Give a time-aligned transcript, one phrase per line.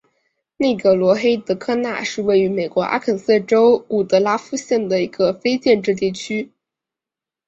[0.57, 6.51] 内格罗黑德科纳是位于美国阿肯色州伍德拉夫县的一个非建制地区。